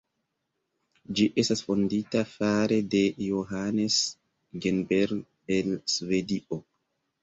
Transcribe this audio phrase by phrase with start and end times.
[1.19, 4.01] Ĝi estas fondita fare de Johannes
[4.67, 6.65] Genberg el Svedio.